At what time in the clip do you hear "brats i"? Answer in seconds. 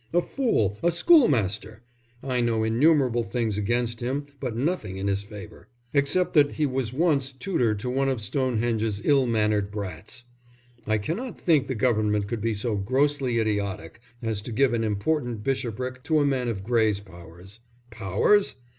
9.69-10.97